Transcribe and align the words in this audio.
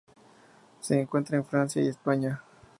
Se 0.79 0.99
encuentra 0.99 1.37
en 1.37 1.45
Francia 1.45 1.79
y 1.83 1.87
España. 1.87 2.41